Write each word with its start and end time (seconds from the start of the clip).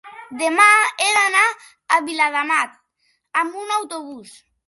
demà 0.37 0.63
he 1.03 1.09
d'anar 1.17 1.43
a 1.97 1.99
Viladamat 2.07 2.73
amb 3.43 3.61
autobús. 3.79 4.35